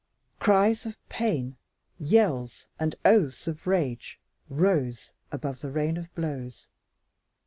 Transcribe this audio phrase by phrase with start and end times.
[0.39, 1.57] Cries of pain,
[1.99, 6.65] yells, and oaths of rage rose above the rain of blows.